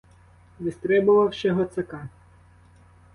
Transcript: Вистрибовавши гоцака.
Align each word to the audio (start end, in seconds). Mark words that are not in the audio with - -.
Вистрибовавши 0.59 1.49
гоцака. 1.55 2.01